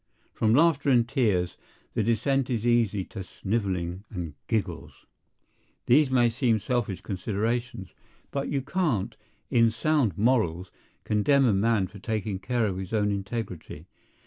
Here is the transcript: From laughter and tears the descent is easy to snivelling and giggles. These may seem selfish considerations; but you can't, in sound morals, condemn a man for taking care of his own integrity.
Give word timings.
From 0.33 0.55
laughter 0.55 0.89
and 0.89 1.07
tears 1.07 1.57
the 1.93 2.01
descent 2.01 2.49
is 2.49 2.65
easy 2.65 3.05
to 3.05 3.23
snivelling 3.23 4.03
and 4.09 4.33
giggles. 4.47 5.05
These 5.85 6.09
may 6.09 6.27
seem 6.27 6.57
selfish 6.57 7.01
considerations; 7.01 7.93
but 8.31 8.49
you 8.49 8.63
can't, 8.63 9.15
in 9.51 9.69
sound 9.69 10.17
morals, 10.17 10.71
condemn 11.03 11.45
a 11.45 11.53
man 11.53 11.85
for 11.85 11.99
taking 11.99 12.39
care 12.39 12.65
of 12.65 12.77
his 12.77 12.93
own 12.93 13.11
integrity. 13.11 13.85